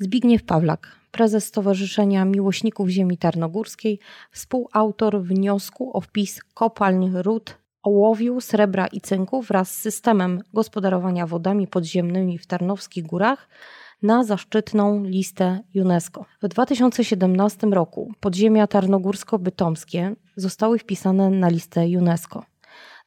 [0.00, 3.98] Zbigniew Pawlak, prezes Stowarzyszenia Miłośników Ziemi Tarnogórskiej,
[4.30, 11.66] współautor wniosku o wpis kopalń ród ołowiu, srebra i cynku wraz z systemem gospodarowania wodami
[11.66, 13.48] podziemnymi w Tarnowskich Górach
[14.02, 16.24] na zaszczytną listę UNESCO.
[16.42, 22.44] W 2017 roku podziemia tarnogórsko-bytomskie zostały wpisane na listę UNESCO.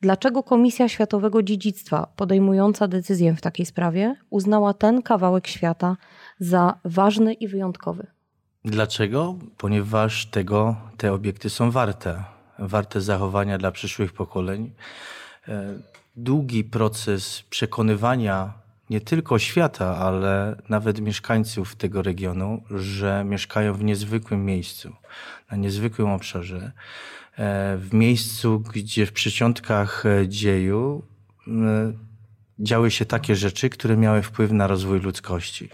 [0.01, 5.97] Dlaczego Komisja Światowego Dziedzictwa, podejmująca decyzję w takiej sprawie, uznała ten kawałek świata
[6.39, 8.07] za ważny i wyjątkowy?
[8.65, 9.35] Dlaczego?
[9.57, 12.23] Ponieważ tego te obiekty są warte.
[12.59, 14.71] Warte zachowania dla przyszłych pokoleń.
[15.47, 15.79] E,
[16.15, 18.53] długi proces przekonywania
[18.89, 24.93] nie tylko świata, ale nawet mieszkańców tego regionu, że mieszkają w niezwykłym miejscu,
[25.51, 26.71] na niezwykłym obszarze,
[27.77, 31.03] w miejscu, gdzie w przyciątkach e, dzieju
[31.47, 31.93] e,
[32.59, 35.69] działy się takie rzeczy, które miały wpływ na rozwój ludzkości.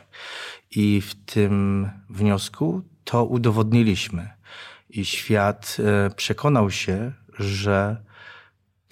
[0.72, 4.30] I w tym wniosku to udowodniliśmy.
[4.90, 5.78] I świat
[6.16, 8.04] przekonał się, że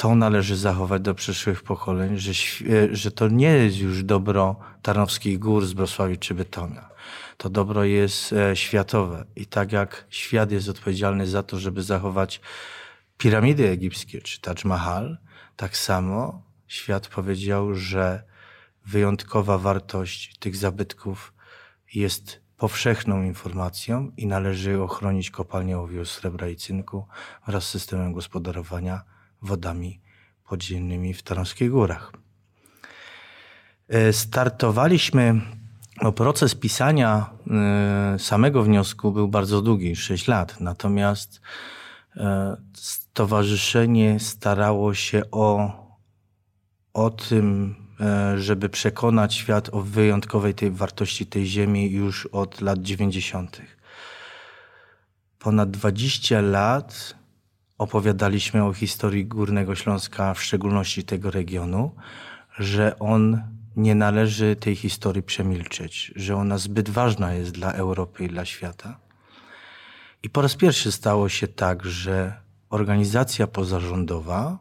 [0.01, 5.39] to należy zachować do przyszłych pokoleń, że, e, że to nie jest już dobro Tarnowskich
[5.39, 6.90] Gór z Wrocławia czy Bytomia.
[7.41, 12.41] To dobro jest e, światowe i tak jak świat jest odpowiedzialny za to, żeby zachować
[13.17, 15.17] piramidy egipskie czy Taj Mahal,
[15.55, 18.23] tak samo świat powiedział, że
[18.85, 21.33] wyjątkowa wartość tych zabytków
[21.93, 27.07] jest powszechną informacją i należy ochronić kopalnię owiu, srebra i cynku
[27.47, 29.01] wraz z systemem gospodarowania
[29.41, 30.01] wodami
[30.49, 32.11] podziemnymi w Tarnowskich Górach.
[33.87, 35.41] E, startowaliśmy,
[36.01, 41.41] no proces pisania e, samego wniosku był bardzo długi, 6 lat, natomiast
[42.17, 45.71] e, stowarzyszenie starało się o,
[46.93, 47.75] o tym,
[48.37, 53.61] żeby przekonać świat o wyjątkowej tej wartości tej ziemi już od lat 90.
[55.39, 57.15] Ponad 20 lat
[57.77, 61.95] opowiadaliśmy o historii Górnego Śląska, w szczególności tego regionu,
[62.59, 63.41] że on
[63.75, 68.99] nie należy tej historii przemilczeć, że ona zbyt ważna jest dla Europy i dla świata.
[70.23, 74.57] I po raz pierwszy stało się tak, że organizacja pozarządowa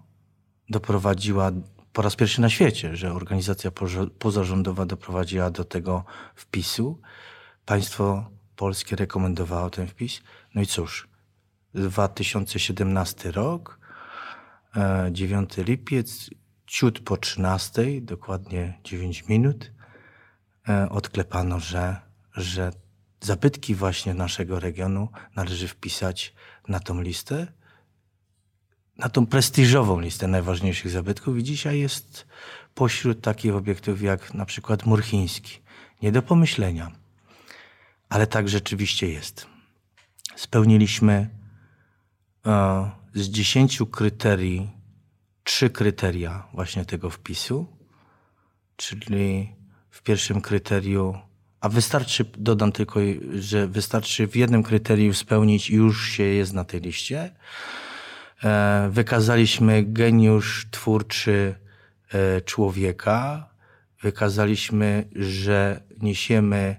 [0.68, 1.52] doprowadziła,
[1.92, 3.70] po raz pierwszy na świecie, że organizacja
[4.18, 6.04] pozarządowa doprowadziła do tego
[6.34, 7.00] wpisu.
[7.66, 10.20] Państwo polskie rekomendowało ten wpis.
[10.54, 11.08] No i cóż,
[11.74, 13.80] 2017 rok,
[15.10, 16.30] 9 e, lipiec,
[16.70, 19.72] ciut po 13, dokładnie 9 minut,
[20.68, 21.96] e, odklepano, że,
[22.36, 22.72] że
[23.20, 26.34] zabytki właśnie naszego regionu należy wpisać
[26.68, 27.46] na tą listę,
[28.98, 32.26] na tą prestiżową listę najważniejszych zabytków i dzisiaj jest
[32.74, 35.58] pośród takich obiektów jak na przykład mur chiński.
[36.02, 36.90] Nie do pomyślenia,
[38.08, 39.46] ale tak rzeczywiście jest.
[40.36, 41.28] Spełniliśmy
[43.14, 44.79] z dziesięciu kryterii
[45.44, 47.66] trzy kryteria właśnie tego wpisu,
[48.76, 49.52] czyli
[49.90, 51.18] w pierwszym kryterium,
[51.60, 53.00] a wystarczy, dodam tylko,
[53.38, 57.30] że wystarczy w jednym kryterium spełnić już się jest na tej liście.
[58.44, 61.54] E, wykazaliśmy geniusz twórczy
[62.12, 63.48] e, człowieka,
[64.02, 66.76] wykazaliśmy, że niesiemy,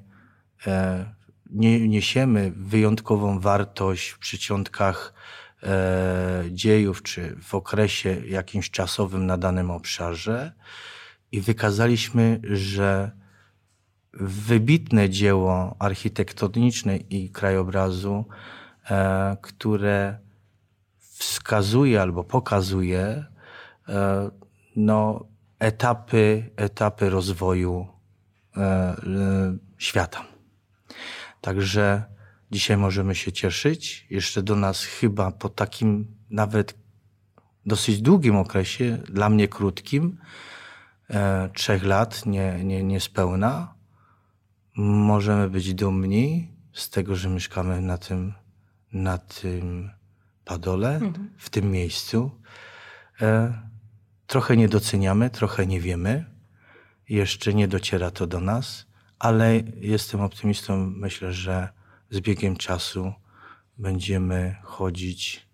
[0.68, 1.06] e,
[1.88, 5.14] niesiemy wyjątkową wartość w przyciątkach
[6.52, 10.52] dziejów, czy w okresie jakimś czasowym na danym obszarze
[11.32, 13.12] i wykazaliśmy, że
[14.14, 18.26] wybitne dzieło architektoniczne i krajobrazu,
[18.90, 20.18] e, które
[21.00, 23.26] wskazuje albo pokazuje
[23.90, 24.30] e,
[24.76, 25.26] no,
[25.60, 27.88] etapy, etapy rozwoju
[28.58, 28.96] e,
[29.78, 30.26] świata.
[31.42, 32.04] Także
[32.52, 34.08] Dzisiaj możemy się cieszyć.
[34.10, 36.82] Jeszcze do nas chyba po takim nawet
[37.66, 40.18] dosyć długim okresie, dla mnie krótkim,
[41.10, 43.74] e, trzech lat, nie, nie, niespełna,
[44.76, 48.34] możemy być dumni z tego, że mieszkamy na tym,
[48.94, 49.90] na tym
[50.46, 51.30] padole, mhm.
[51.38, 52.32] w tym miejscu.
[53.22, 53.54] E,
[54.28, 56.26] trochę nie doceniamy, trochę nie wiemy.
[57.10, 58.86] Jeszcze nie dociera to do nas,
[59.20, 60.78] ale jestem optymistą.
[60.78, 61.81] Myślę, że
[62.12, 63.14] z biegiem czasu
[63.78, 65.48] będziemy chodzić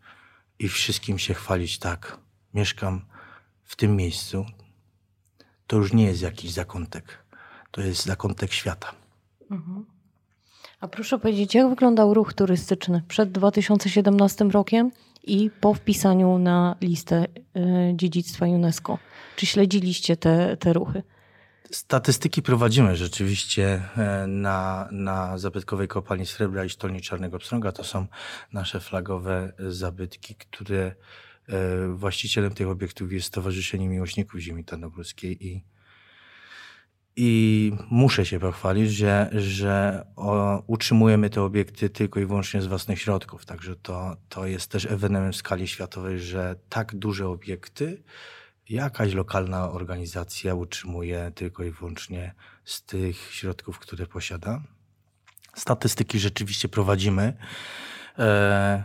[0.60, 2.18] i wszystkim się chwalić tak.
[2.54, 3.02] Mieszkam
[3.64, 4.46] w tym miejscu.
[5.68, 7.26] To już nie jest jakiś zakątek.
[7.72, 8.92] To jest zakątek świata.
[9.52, 9.86] Mhm.
[10.80, 14.92] A proszę powiedzieć, jak wyglądał ruch turystyczny przed 2017 rokiem
[15.24, 17.26] i po wpisaniu na listę
[17.58, 18.98] y, dziedzictwa UNESCO?
[19.36, 21.04] Czy śledziliście te, te ruchy?
[21.72, 27.72] Statystyki prowadzimy rzeczywiście e, na, na zabytkowej kopalni srebra i stolni Czarnego Pstrąga.
[27.72, 28.08] To są
[28.54, 30.96] nasze flagowe zabytki, które
[31.50, 35.64] e, właścicielem tych obiektów jest Stowarzyszenie Miłośników Ziemi Tarnogórskiej i
[37.20, 43.02] i muszę się pochwalić, że, że o, utrzymujemy te obiekty tylko i wyłącznie z własnych
[43.02, 43.46] środków.
[43.46, 48.04] Także to, to jest też ewenement w skali światowej, że tak duże obiekty
[48.70, 52.34] jakaś lokalna organizacja utrzymuje tylko i wyłącznie
[52.66, 54.62] z tych środków, które posiada.
[55.56, 57.34] Statystyki rzeczywiście prowadzimy.
[58.20, 58.84] E,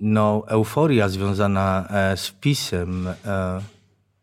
[0.00, 3.60] no, euforia związana e, z wpisem e,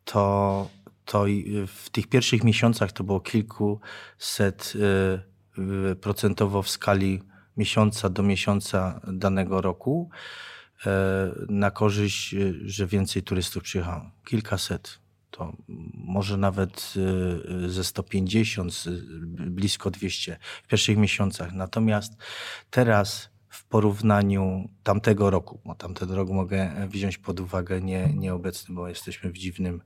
[0.05, 0.69] to
[1.05, 1.25] to
[1.67, 4.73] w tych pierwszych miesiącach to było kilkuset
[6.01, 7.21] procentowo w skali
[7.57, 10.09] miesiąca do miesiąca danego roku
[11.50, 14.12] na korzyść, y, że więcej turystów przyjechało.
[14.25, 15.00] Kilkaset.
[15.31, 15.54] To
[15.94, 16.94] może nawet
[17.66, 18.83] y, ze 150,
[19.31, 21.54] blisko 200 w pierwszych miesiącach.
[21.54, 22.13] Natomiast
[22.69, 28.88] teraz w porównaniu tamtego roku, bo tamten rok mogę wziąć pod uwagę nie, nieobecny, bo
[28.88, 29.81] jesteśmy w dziwnym,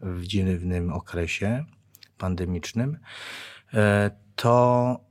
[0.00, 1.64] w dziwnym okresie
[2.18, 2.98] pandemicznym,
[3.74, 5.07] e, to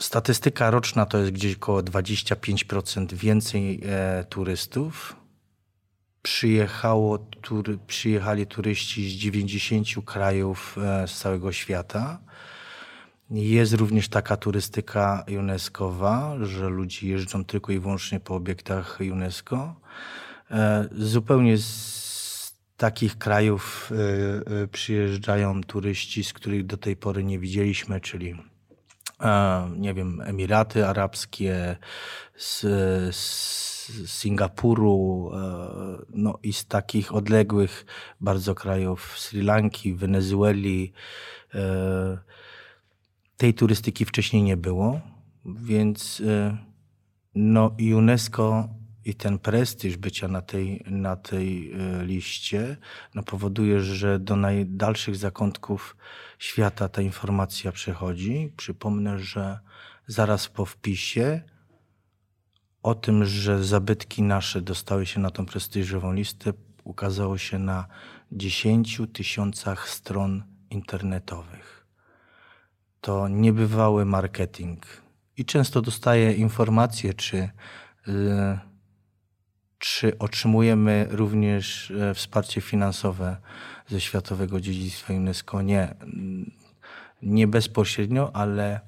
[0.00, 5.16] statystyka roczna to jest gdzieś około 25% więcej e, turystów.
[6.22, 12.20] Przyjechało, tury, przyjechali turyści z 90 krajów e, z całego świata.
[13.30, 19.80] Jest również taka turystyka UNESCO-wa, że ludzie jeżdżą tylko i wyłącznie po obiektach UNESCO.
[20.50, 27.38] E, zupełnie z takich krajów e, e, przyjeżdżają turyści, z których do tej pory nie
[27.38, 28.36] widzieliśmy, czyli
[29.76, 31.76] nie wiem, Emiraty Arabskie,
[32.36, 32.60] z,
[33.16, 35.30] z Singapuru,
[36.08, 37.86] no i z takich odległych
[38.20, 40.92] bardzo krajów Sri Lanki, Wenezueli,
[43.36, 45.00] tej turystyki wcześniej nie było,
[45.44, 46.56] więc y,
[47.34, 48.68] no, UNESCO
[49.06, 52.76] i ten prestiż bycia na tej, na tej y, liście
[53.14, 55.96] no, powoduje, że do najdalszych zakątków
[56.38, 58.52] świata ta informacja przechodzi.
[58.56, 59.58] Przypomnę, że
[60.06, 61.42] zaraz po wpisie
[62.82, 66.52] o tym, że zabytki nasze dostały się na tą prestiżową listę,
[66.84, 67.86] ukazało się na
[68.32, 71.76] 10 tysiącach stron internetowych
[73.06, 74.86] to niebywały marketing.
[75.36, 77.50] I często dostaję informacje, czy, y,
[79.78, 83.36] czy otrzymujemy również e, wsparcie finansowe
[83.88, 85.62] ze Światowego Dziedzictwa UNESCO.
[85.62, 85.94] Nie,
[87.22, 88.80] nie bezpośrednio, ale,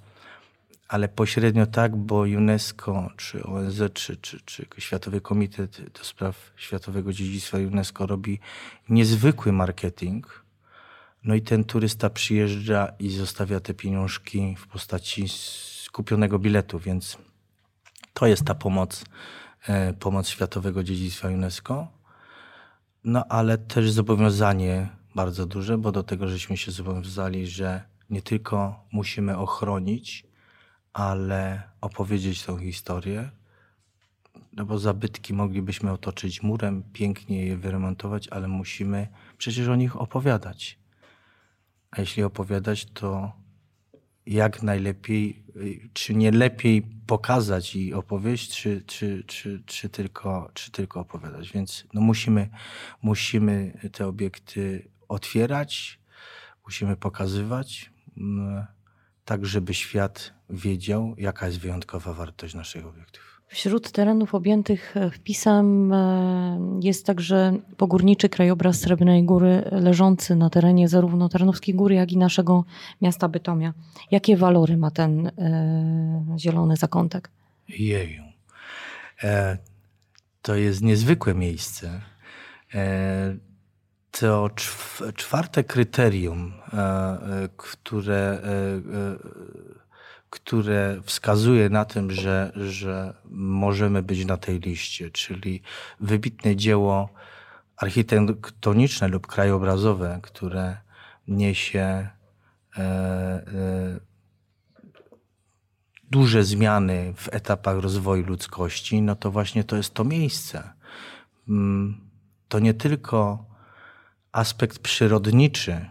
[0.88, 7.12] ale pośrednio tak, bo UNESCO, czy ONZ, czy, czy, czy Światowy Komitet do Spraw Światowego
[7.12, 8.40] Dziedzictwa UNESCO robi
[8.88, 10.48] niezwykły marketing
[11.24, 15.24] no i ten turysta przyjeżdża i zostawia te pieniążki w postaci
[15.92, 17.18] kupionego biletu, więc
[18.14, 19.04] to jest ta pomoc,
[19.98, 21.88] pomoc Światowego Dziedzictwa UNESCO.
[23.04, 28.84] No ale też zobowiązanie bardzo duże, bo do tego żeśmy się zobowiązali, że nie tylko
[28.92, 30.26] musimy ochronić,
[30.92, 33.30] ale opowiedzieć tą historię,
[34.52, 39.08] no bo zabytki moglibyśmy otoczyć murem, pięknie je wyremontować, ale musimy
[39.38, 40.78] przecież o nich opowiadać.
[41.90, 43.32] A jeśli opowiadać, to
[44.28, 45.44] jak najlepiej,
[45.92, 51.52] czy nie lepiej pokazać i opowieść, czy, czy, czy, czy, tylko, czy tylko opowiadać.
[51.52, 52.48] Więc no musimy,
[53.02, 56.00] musimy te obiekty otwierać,
[56.64, 58.66] musimy pokazywać, mm,
[59.24, 63.37] tak żeby świat wiedział, jaka jest wyjątkowa wartość naszych obiektów.
[63.48, 70.88] Wśród terenów objętych e, wpisem e, jest także pogórniczy krajobraz Srebrnej Góry leżący na terenie
[70.88, 72.64] zarówno Tarnowskiej Góry, jak i naszego
[73.02, 73.74] miasta Bytomia.
[74.10, 77.30] Jakie walory ma ten e, zielony zakątek?
[77.68, 78.22] Jeju.
[79.22, 79.58] E,
[80.42, 82.00] to jest niezwykłe miejsce.
[82.74, 83.36] E,
[84.10, 84.50] to
[85.14, 88.42] czwarte kryterium, e, które
[90.30, 95.62] które wskazuje na tym, że, że możemy być na tej liście, czyli
[96.00, 97.08] wybitne dzieło
[97.76, 100.76] architektoniczne lub krajobrazowe, które
[101.28, 102.08] niesie e,
[102.78, 104.00] e,
[106.10, 110.72] duże zmiany w etapach rozwoju ludzkości, no to właśnie to jest to miejsce.
[111.48, 112.10] Mm,
[112.48, 113.44] to nie tylko
[114.32, 115.86] aspekt przyrodniczy,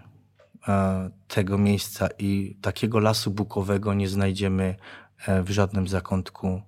[1.28, 4.76] tego miejsca i takiego lasu bukowego nie znajdziemy
[5.28, 6.62] e, w żadnym zakątku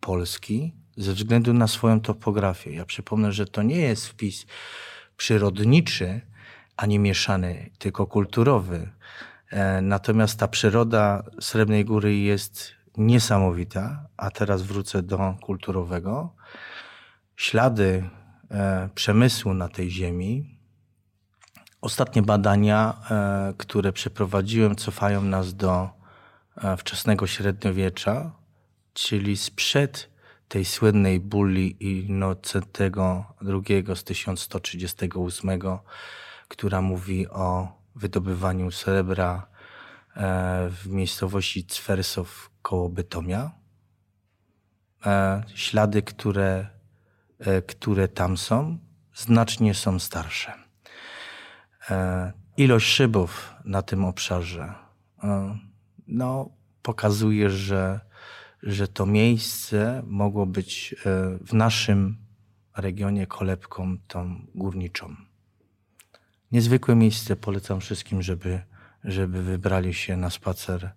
[0.00, 2.72] Polski ze względu na swoją topografię.
[2.72, 4.46] Ja przypomnę, że to nie jest wpis
[5.16, 6.20] przyrodniczy,
[6.76, 8.90] ani mieszany, tylko kulturowy.
[9.50, 16.34] E, natomiast ta przyroda Srebrnej Góry jest niesamowita, a teraz wrócę do kulturowego.
[17.36, 18.08] Ślady
[18.50, 20.51] e, przemysłu na tej ziemi.
[21.82, 25.90] Ostatnie badania, e, które przeprowadziłem, cofają nas do
[26.76, 28.32] wczesnego średniowiecza,
[28.94, 30.12] czyli sprzed
[30.52, 35.60] tej słynnej bulli Innocentego II z 1138,
[36.48, 39.46] która mówi o wydobywaniu srebra
[40.16, 43.50] e, w miejscowości Cwersow koło Bytomia.
[45.06, 46.66] E, ślady, które,
[47.38, 48.78] e, które tam są,
[49.14, 50.61] znacznie są starsze.
[52.56, 54.74] Ilość szybów na tym obszarze
[56.06, 56.50] no,
[56.82, 58.00] pokazuje, że,
[58.62, 60.94] że to miejsce mogło być
[61.46, 62.16] w naszym
[62.76, 65.16] regionie kolebką tą górniczą
[66.52, 67.36] niezwykłe miejsce.
[67.36, 68.62] Polecam wszystkim, żeby,
[69.04, 70.90] żeby wybrali się na spacer.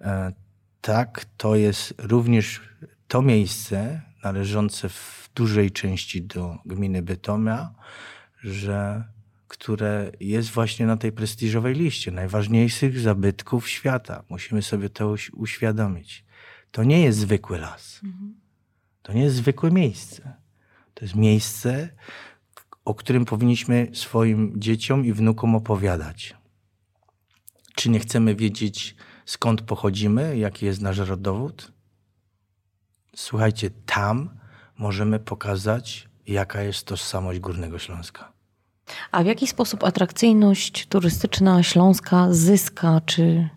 [0.00, 0.32] E,
[0.80, 2.60] tak, to jest również
[3.08, 7.74] to miejsce należące w dużej części do gminy Bytomia,
[8.42, 9.04] że,
[9.48, 14.24] które jest właśnie na tej prestiżowej liście najważniejszych zabytków świata.
[14.28, 16.24] Musimy sobie to uświadomić.
[16.70, 18.00] To nie jest zwykły las.
[18.04, 18.34] Mhm.
[19.02, 20.36] To nie jest zwykłe miejsce.
[20.94, 21.88] To jest miejsce,
[22.84, 26.36] o którym powinniśmy swoim dzieciom i wnukom opowiadać.
[27.74, 31.72] Czy nie chcemy wiedzieć, skąd pochodzimy, jaki jest nasz rodowód?
[33.16, 34.38] Słuchajcie, tam
[34.78, 38.37] możemy pokazać, jaka jest tożsamość Górnego Śląska.
[39.12, 43.48] A w jaki sposób atrakcyjność turystyczna Śląska zyska, czy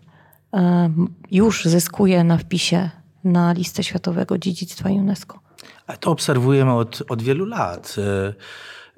[0.54, 0.90] e,
[1.30, 2.90] już zyskuje na wpisie
[3.24, 5.40] na listę Światowego Dziedzictwa UNESCO?
[5.86, 7.96] A to obserwujemy od, od wielu lat.
[7.98, 8.34] E,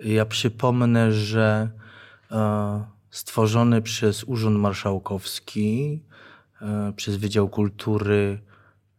[0.09, 1.71] ja przypomnę, że
[2.31, 6.03] e, stworzony przez Urząd Marszałkowski,
[6.97, 8.39] przez Wydział Kultury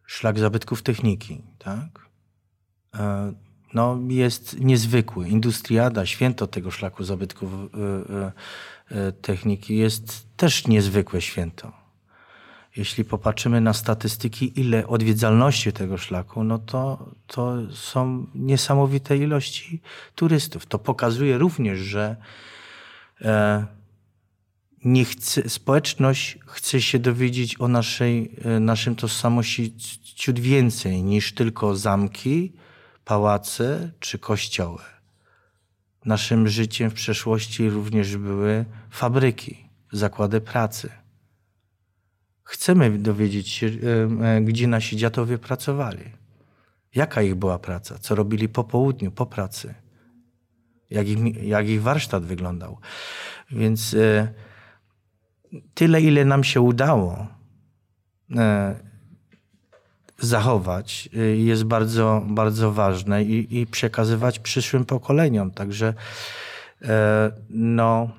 [0.06, 2.10] Szlak Zabytków Techniki, tak?
[3.76, 5.30] No, jest niezwykły.
[5.30, 7.50] Industriada, święto tego szlaku zabytków
[9.22, 11.86] techniki jest też niezwykłe święto
[12.76, 19.82] jeśli popatrzymy na statystyki, ile odwiedzalności tego szlaku, no to, to są niesamowite ilości
[20.16, 20.66] turystów.
[20.66, 22.16] To pokazuje również, że
[23.22, 23.66] e,
[24.86, 29.74] nie chce, społeczność chce się dowiedzieć o naszej, e, naszym tożsamości
[30.16, 32.54] ciut więcej niż tylko zamki,
[33.06, 34.82] pałace czy kościoły.
[36.06, 40.90] Naszym życiem w przeszłości również były fabryki, zakłady pracy
[42.46, 43.68] Chcemy dowiedzieć się,
[44.22, 46.04] e, gdzie nasi dziadowie pracowali.
[46.96, 49.74] Jaka ich była praca, co robili po południu, po pracy,
[50.90, 52.80] jak ich, jak ich warsztat wyglądał.
[53.52, 54.34] Więc e,
[55.74, 57.28] tyle, ile nam się udało
[58.36, 58.76] e,
[60.20, 65.52] zachować, jest bardzo, bardzo ważne i, i przekazywać przyszłym pokoleniom.
[65.52, 65.94] Także
[67.50, 68.10] no,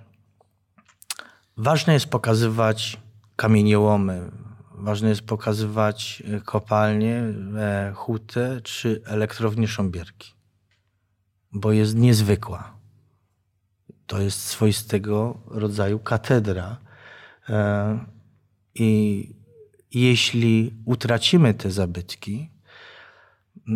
[1.57, 2.99] ważne jest pokazywać
[3.37, 4.31] kamieniołomy.
[4.79, 7.23] Ważne jest pokazywać e, kopalnie,
[7.57, 10.35] e, hutę czy elektrownię Sząbierki,
[11.53, 12.77] bo jest niezwykła.
[14.07, 16.77] To jest swoistego rodzaju katedra.
[17.49, 17.99] E,
[18.75, 19.31] I
[19.93, 22.51] jeśli utracimy te zabytki,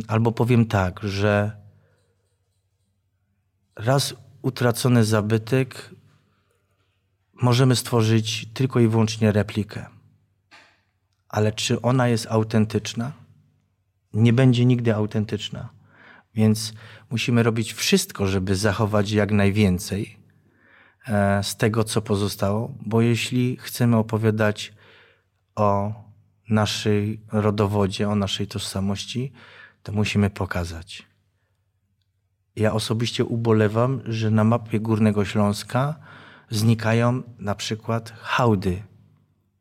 [0.09, 1.57] albo powiem tak, że
[3.77, 5.91] raz utracony zabytek
[7.43, 9.87] możemy stworzyć tylko i wyłącznie replikę.
[11.29, 13.13] Ale czy ona jest autentyczna?
[14.13, 15.69] Nie będzie nigdy autentyczna.
[16.35, 16.73] Więc
[17.11, 20.17] musimy robić wszystko, żeby zachować jak najwięcej
[21.09, 24.73] e, z tego, co pozostało, bo jeśli chcemy opowiadać
[25.61, 25.93] o
[26.49, 29.33] naszej rodowodzie, o naszej tożsamości,
[29.83, 31.07] to musimy pokazać.
[32.57, 35.95] Ja osobiście ubolewam, że na mapie Górnego Śląska
[36.51, 38.83] znikają na przykład hałdy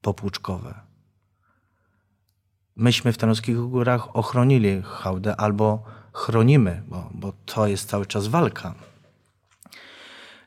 [0.01, 0.79] popłuczkowe.
[2.75, 8.75] Myśmy w Tarnowskich Górach ochronili hałdę albo chronimy, bo, bo to jest cały czas walka.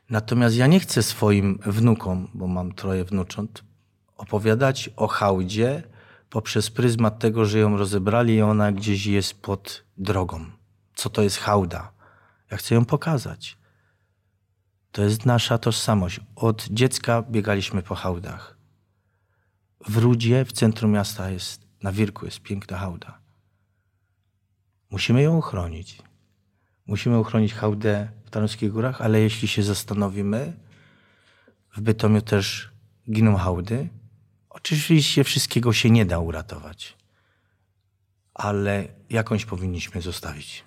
[0.09, 3.63] Natomiast ja nie chcę swoim wnukom, bo mam troje wnucząt,
[4.23, 5.83] opowiadać o hałdzie
[6.29, 10.45] poprzez pryzmat tego, że ją rozebrali i ona gdzieś jest pod drogą.
[10.95, 11.91] Co to jest hałda?
[12.51, 13.57] Ja chcę ją pokazać.
[14.91, 16.19] To jest nasza tożsamość.
[16.35, 18.57] Od dziecka biegaliśmy po hałdach.
[19.87, 23.19] W Rudzie, w centrum miasta jest, na Wirku jest piękna hałda.
[24.89, 26.01] Musimy ją uchronić.
[26.87, 30.53] Musimy uchronić hałdę w Tarnowskich Górach, ale jeśli się zastanowimy,
[31.75, 32.71] W Bytomiu też
[33.11, 33.89] giną hałdy.
[34.53, 36.97] Oczywiście wszystkiego się nie da uratować,
[38.33, 40.63] ale jakąś powinniśmy zostawić.